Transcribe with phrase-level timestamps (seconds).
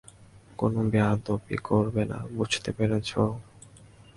[0.59, 3.21] কোনো বেয়াদবি করবে না, বুঝতে পেরেছো?